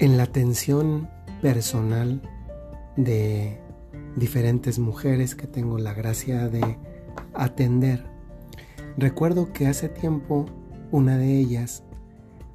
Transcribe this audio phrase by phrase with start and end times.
[0.00, 1.10] En la atención
[1.42, 2.22] personal
[2.96, 3.60] de
[4.16, 6.78] diferentes mujeres que tengo la gracia de
[7.34, 8.06] atender,
[8.96, 10.46] recuerdo que hace tiempo
[10.90, 11.82] una de ellas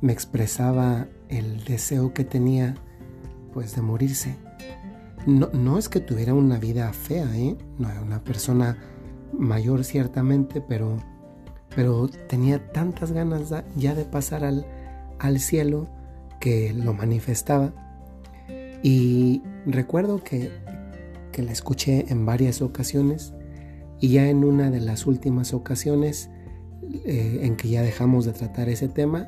[0.01, 2.73] me expresaba el deseo que tenía
[3.53, 4.37] pues de morirse.
[5.27, 7.55] No, no es que tuviera una vida fea, ¿eh?
[7.77, 8.75] No era una persona
[9.31, 10.97] mayor ciertamente, pero,
[11.75, 14.65] pero tenía tantas ganas ya de pasar al,
[15.19, 15.94] al cielo
[16.45, 17.73] que lo manifestaba.
[18.83, 20.51] Y recuerdo que,
[21.31, 23.33] que la escuché en varias ocasiones
[23.99, 26.29] y ya en una de las últimas ocasiones
[27.03, 29.27] eh, en que ya dejamos de tratar ese tema,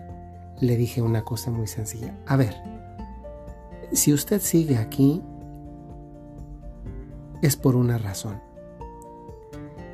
[0.61, 2.15] le dije una cosa muy sencilla.
[2.27, 2.53] A ver,
[3.93, 5.23] si usted sigue aquí,
[7.41, 8.39] es por una razón.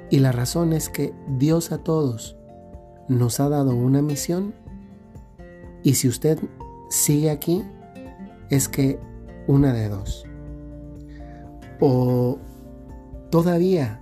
[0.10, 2.36] Y la razón es que Dios a todos
[3.08, 4.54] nos ha dado una misión
[5.84, 6.38] y si usted
[6.94, 7.64] sigue aquí,
[8.52, 9.00] es que
[9.48, 10.26] una de dos.
[11.80, 12.38] O
[13.32, 14.00] todavía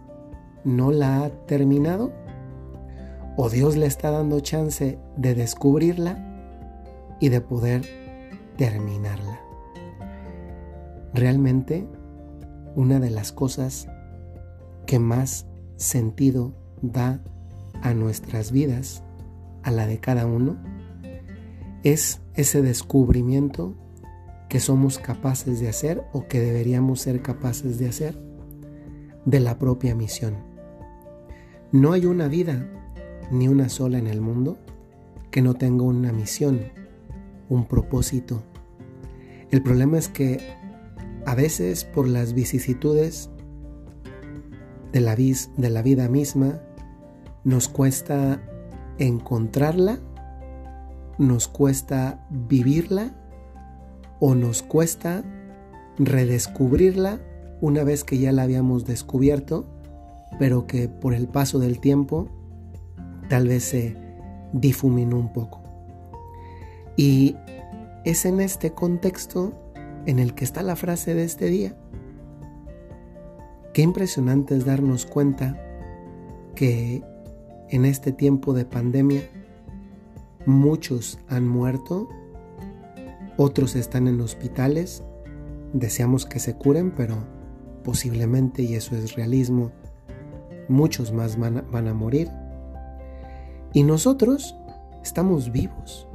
[0.66, 2.11] no la ha terminado,
[3.38, 6.17] o Dios le está dando chance de descubrirla
[7.22, 7.86] y de poder
[8.58, 9.39] terminarla.
[11.14, 11.88] Realmente,
[12.76, 13.88] una de las cosas
[14.86, 17.22] que más sentido da
[17.81, 19.02] a nuestras vidas,
[19.64, 20.58] a la de cada uno,
[21.83, 23.75] es ese descubrimiento
[24.49, 28.21] que somos capaces de hacer o que deberíamos ser capaces de hacer
[29.25, 30.35] de la propia misión.
[31.71, 32.69] No hay una vida,
[33.31, 34.57] ni una sola en el mundo,
[35.31, 36.59] que no tenga una misión,
[37.49, 38.43] un propósito.
[39.52, 40.39] El problema es que
[41.25, 43.29] a veces por las vicisitudes
[44.91, 46.61] de la, de la vida misma
[47.43, 48.43] nos cuesta
[48.97, 49.99] encontrarla,
[51.22, 53.11] nos cuesta vivirla
[54.19, 55.23] o nos cuesta
[55.97, 57.20] redescubrirla
[57.61, 59.67] una vez que ya la habíamos descubierto,
[60.39, 62.27] pero que por el paso del tiempo
[63.30, 63.95] tal vez se
[64.52, 65.61] difuminó un poco.
[66.98, 67.36] Y
[68.03, 69.53] es en este contexto
[70.08, 71.76] en el que está la frase de este día.
[73.73, 75.55] Qué impresionante es darnos cuenta
[76.55, 77.03] que
[77.70, 79.21] en este tiempo de pandemia
[80.45, 82.07] muchos han muerto,
[83.37, 85.03] otros están en hospitales,
[85.73, 87.17] deseamos que se curen, pero
[87.83, 89.71] posiblemente, y eso es realismo,
[90.67, 92.29] muchos más van a, van a morir.
[93.73, 94.55] Y nosotros
[95.03, 96.07] estamos vivos.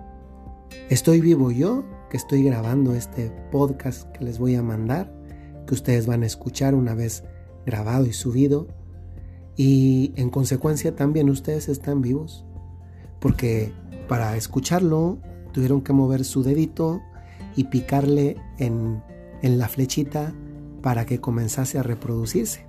[0.91, 5.13] Estoy vivo yo, que estoy grabando este podcast que les voy a mandar,
[5.67, 7.25] que ustedes van a escuchar una vez
[7.65, 8.69] grabado y subido.
[9.57, 12.45] Y en consecuencia también ustedes están vivos,
[13.21, 13.73] porque
[14.09, 15.19] para escucharlo
[15.53, 17.01] tuvieron que mover su dedito
[17.55, 19.03] y picarle en,
[19.43, 20.33] en la flechita
[20.83, 22.67] para que comenzase a reproducirse.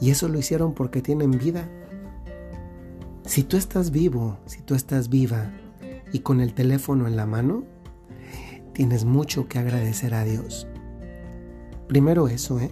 [0.00, 1.68] Y eso lo hicieron porque tienen vida.
[3.24, 5.50] Si tú estás vivo, si tú estás viva,
[6.12, 7.64] y con el teléfono en la mano,
[8.72, 10.66] tienes mucho que agradecer a Dios.
[11.86, 12.70] Primero eso, ¿eh?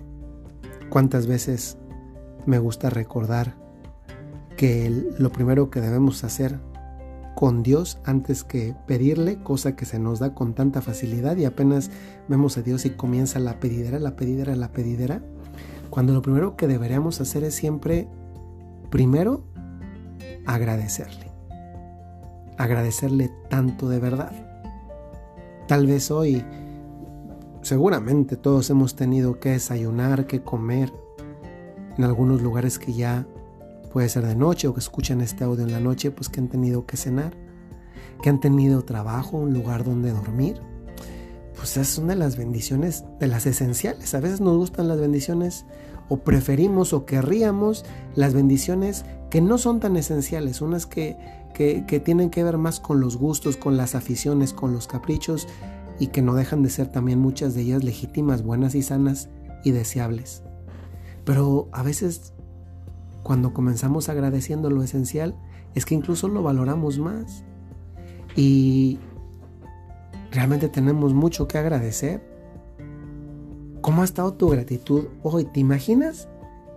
[0.89, 1.79] ¿Cuántas veces
[2.47, 3.57] me gusta recordar
[4.57, 6.61] que lo primero que debemos hacer
[7.37, 11.93] con Dios antes que pedirle, cosa que se nos da con tanta facilidad y apenas
[12.27, 15.23] vemos a Dios y comienza la pedidera, la pedidera, la pedidera,
[15.91, 18.09] cuando lo primero que deberíamos hacer es siempre,
[18.91, 19.45] primero,
[20.47, 21.27] agradecerle
[22.57, 24.33] agradecerle tanto de verdad.
[25.69, 26.45] Tal vez hoy,
[27.63, 30.93] seguramente todos hemos tenido que desayunar, que comer,
[31.97, 33.27] en algunos lugares que ya
[33.97, 36.49] puede ser de noche o que escuchan este audio en la noche, pues que han
[36.49, 37.35] tenido que cenar,
[38.23, 40.61] que han tenido trabajo, un lugar donde dormir.
[41.57, 44.15] Pues esas son de las bendiciones, de las esenciales.
[44.15, 45.65] A veces nos gustan las bendiciones
[46.11, 51.17] o preferimos o querríamos las bendiciones que no son tan esenciales, unas que,
[51.55, 55.49] que, tienen que ver más con los gustos, con las aficiones, con los caprichos
[55.99, 59.31] y que no dejan de ser también muchas de ellas legítimas, buenas y sanas
[59.65, 60.43] y deseables.
[61.25, 62.35] Pero a veces
[63.27, 65.35] cuando comenzamos agradeciendo lo esencial
[65.75, 67.43] es que incluso lo valoramos más
[68.37, 69.01] y
[70.31, 72.23] realmente tenemos mucho que agradecer.
[73.81, 75.45] ¿Cómo ha estado tu gratitud hoy?
[75.45, 76.29] ¿Te imaginas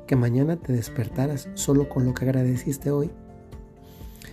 [0.07, 3.11] que mañana te despertaras solo con lo que agradeciste hoy?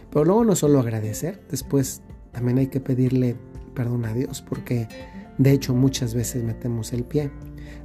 [0.09, 2.01] Pero luego no solo agradecer, después
[2.33, 3.37] también hay que pedirle
[3.75, 4.89] perdón a Dios porque
[5.37, 7.31] de hecho muchas veces metemos el pie,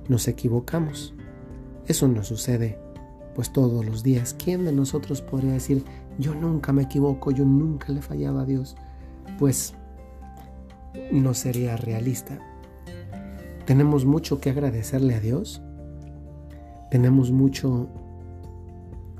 [0.08, 1.14] nos equivocamos.
[1.86, 2.80] Eso no sucede
[3.36, 4.36] pues todos los días.
[4.38, 5.84] ¿Quién de nosotros podría decir
[6.18, 8.76] yo nunca me equivoco, yo nunca le he fallado a Dios?
[9.40, 9.74] Pues
[11.12, 12.40] no sería realista.
[13.66, 15.62] tenemos mucho que agradecerle a Dios.
[16.90, 17.88] Tenemos mucho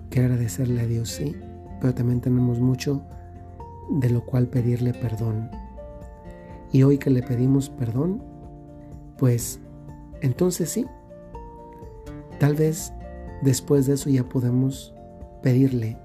[0.10, 1.38] que agradecerle a Dios, sí,
[1.80, 3.02] pero también tenemos mucho
[3.90, 5.50] de lo cual pedirle perdón.
[6.74, 8.22] Y hoy que le pedimos perdón,
[9.18, 9.60] pues
[10.22, 10.86] entonces sí,
[12.40, 12.94] tal vez
[13.42, 14.94] después de eso ya podemos
[15.42, 15.98] pedirle.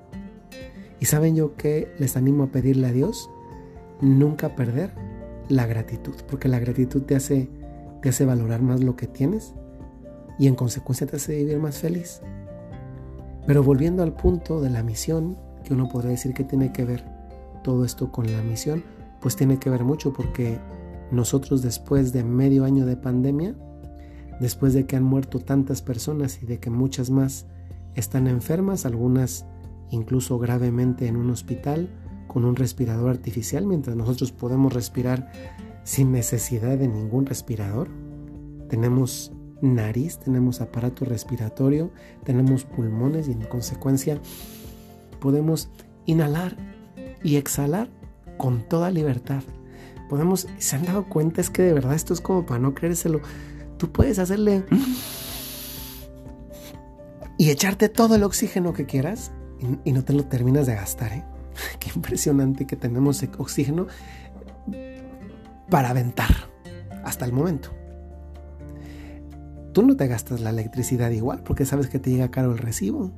[1.01, 3.31] Y saben yo que les animo a pedirle a Dios
[4.01, 4.93] nunca perder
[5.49, 7.49] la gratitud, porque la gratitud te hace,
[8.03, 9.55] te hace valorar más lo que tienes
[10.39, 12.21] y en consecuencia te hace vivir más feliz.
[13.47, 17.05] Pero volviendo al punto de la misión, que uno podría decir que tiene que ver
[17.63, 18.83] todo esto con la misión,
[19.21, 20.59] pues tiene que ver mucho porque
[21.11, 23.55] nosotros después de medio año de pandemia,
[24.41, 27.47] después de que han muerto tantas personas y de que muchas más
[27.95, 29.47] están enfermas, algunas
[29.91, 31.89] incluso gravemente en un hospital
[32.27, 35.31] con un respirador artificial, mientras nosotros podemos respirar
[35.85, 37.89] sin necesidad de ningún respirador.
[38.69, 41.91] Tenemos nariz, tenemos aparato respiratorio,
[42.25, 44.21] tenemos pulmones y en consecuencia
[45.21, 45.71] podemos
[46.05, 46.57] inhalar
[47.23, 47.89] y exhalar
[48.37, 49.43] con toda libertad.
[50.09, 53.21] Podemos, se han dado cuenta, es que de verdad esto es como para no creérselo.
[53.79, 54.65] Tú puedes hacerle
[57.39, 59.33] y echarte todo el oxígeno que quieras
[59.85, 61.13] y, no te lo terminas de gastar.
[61.13, 61.25] ¿eh?
[61.79, 63.87] Qué impresionante que tenemos oxígeno
[65.69, 66.31] para aventar
[67.05, 67.71] hasta el momento
[69.77, 73.13] tú no te gastas la electricidad igual porque sabes que te llega caro el recibo.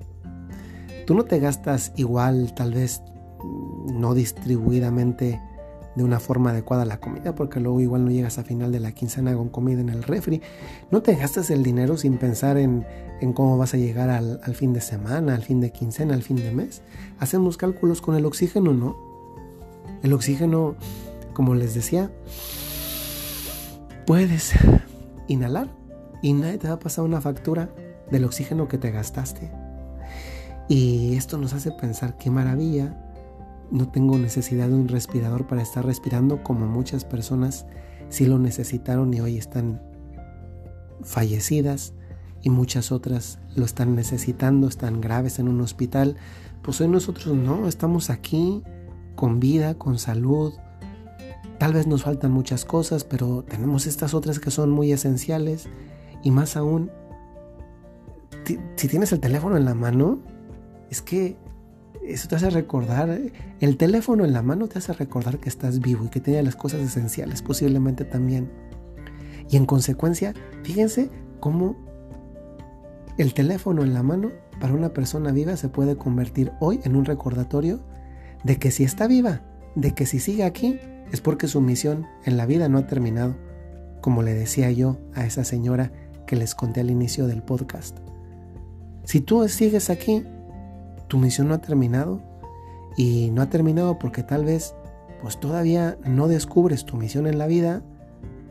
[1.07, 3.01] Tú no te gastas igual, tal vez
[3.45, 5.41] mm, no distribuidamente
[5.99, 8.93] de una forma adecuada la comida, porque luego igual no llegas a final de la
[8.93, 10.41] quincena con comida en el refri.
[10.93, 12.87] No te gastas el dinero sin pensar en,
[13.35, 16.37] cómo vas a llegar al, al, fin de semana, al fin de quincena, al fin
[16.37, 16.83] de mes.
[17.19, 18.97] Hacemos cálculos con el oxígeno, ¿no?
[20.05, 20.77] El oxígeno,
[21.35, 22.13] como les decía,
[24.07, 24.53] puedes
[25.27, 25.69] inhalar
[26.23, 27.71] y nadie te va a pasar una factura
[28.09, 29.51] del oxígeno que te gastaste.
[30.69, 32.97] Y esto nos hace pensar qué maravilla.
[33.71, 37.67] No tengo necesidad de un respirador para estar respirando como muchas personas
[38.09, 39.83] sí lo necesitaron y hoy están
[41.03, 41.93] fallecidas
[42.43, 46.17] y muchas otras lo están necesitando, están graves en un hospital.
[46.63, 48.63] Pues hoy nosotros no, estamos aquí
[49.15, 50.55] con vida, con salud.
[51.59, 55.69] Tal vez nos faltan muchas cosas, pero tenemos estas otras que son muy esenciales
[56.23, 56.91] y más aún,
[58.77, 60.21] si tienes el teléfono en la mano,
[60.89, 61.37] es que
[62.09, 63.21] eso te hace recordar,
[63.61, 66.57] el teléfono en la mano te hace recordar que estás vivo y que tienes las
[66.57, 68.51] cosas esenciales, posiblemente también.
[69.51, 71.11] Y en consecuencia, fíjense
[71.41, 71.77] cómo
[73.19, 77.05] el teléfono en la mano para una persona viva se puede convertir hoy en un
[77.05, 77.81] recordatorio
[78.45, 79.43] de que si está viva,
[79.75, 80.79] de que si sigue aquí,
[81.13, 83.37] es porque su misión en la vida no ha terminado,
[84.01, 85.93] como le decía yo a esa señora
[86.27, 87.99] que les conté al inicio del podcast.
[89.05, 90.25] Si tú sigues aquí,
[91.09, 92.21] tu misión no ha terminado
[92.97, 94.75] y no ha terminado porque tal vez
[95.21, 97.83] pues todavía no descubres tu misión en la vida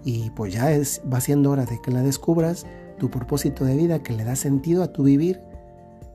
[0.04, 2.66] y pues ya es va siendo hora de que la descubras,
[2.98, 5.42] tu propósito de vida que le da sentido a tu vivir.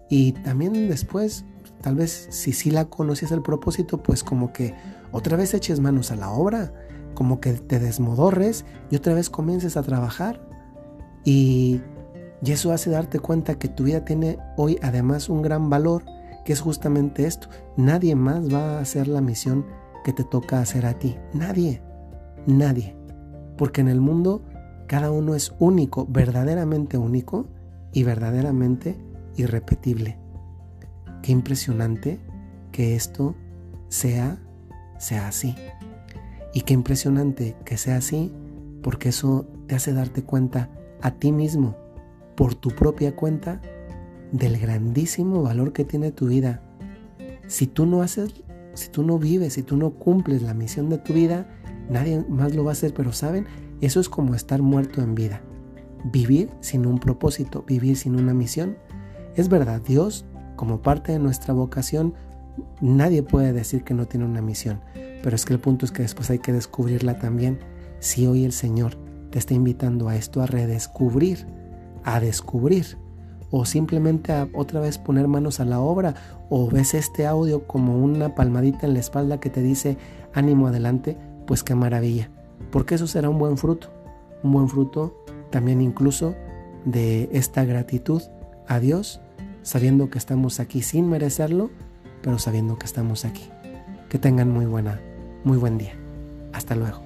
[0.08, 1.44] Y también después
[1.82, 4.74] tal vez si sí la conoces el propósito, pues como que
[5.10, 6.72] otra vez eches manos a la obra,
[7.14, 10.40] como que te desmodorres y otra vez comiences a trabajar.
[11.24, 11.82] Y,
[12.44, 16.04] eso hace darte cuenta que tu vida tiene hoy además un gran valor,
[16.44, 17.48] que es justamente esto.
[17.76, 19.66] Nadie más va a hacer la misión
[20.04, 21.16] que te toca hacer a ti.
[21.32, 21.82] Nadie,
[22.46, 22.96] nadie.
[23.56, 24.42] Porque en el mundo
[24.86, 27.48] cada uno es único, verdaderamente único
[27.92, 28.96] y verdaderamente
[29.36, 30.18] irrepetible.
[31.22, 32.20] Qué impresionante
[32.72, 33.34] que esto
[33.88, 34.38] sea,
[34.98, 35.54] sea así.
[36.52, 38.32] Y qué impresionante que sea así
[38.82, 40.68] porque eso te hace darte cuenta
[41.00, 41.76] a ti mismo
[42.36, 43.60] por tu propia cuenta
[44.32, 46.62] del grandísimo valor que tiene tu vida.
[47.46, 48.42] Si tú no haces,
[48.74, 51.46] si tú no vives, si tú no cumples la misión de tu vida,
[51.90, 53.46] nadie más lo va a hacer, pero saben,
[53.80, 55.42] eso es como estar muerto en vida.
[56.04, 58.76] Vivir sin un propósito, vivir sin una misión.
[59.36, 60.24] Es verdad, Dios,
[60.56, 62.14] como parte de nuestra vocación,
[62.80, 64.80] nadie puede decir que no tiene una misión,
[65.22, 67.58] pero es que el punto es que después hay que descubrirla también.
[68.00, 68.96] Si hoy el Señor
[69.30, 71.46] te está invitando a esto, a redescubrir,
[72.04, 72.98] a descubrir,
[73.52, 76.14] o simplemente otra vez poner manos a la obra,
[76.48, 79.96] o ves este audio como una palmadita en la espalda que te dice
[80.32, 81.16] ánimo adelante,
[81.46, 82.30] pues qué maravilla,
[82.72, 83.88] porque eso será un buen fruto,
[84.42, 86.34] un buen fruto también incluso
[86.86, 88.22] de esta gratitud
[88.66, 89.20] a Dios,
[89.62, 91.70] sabiendo que estamos aquí sin merecerlo,
[92.22, 93.48] pero sabiendo que estamos aquí.
[94.08, 95.00] Que tengan muy buena,
[95.44, 95.94] muy buen día.
[96.52, 97.00] Hasta luego.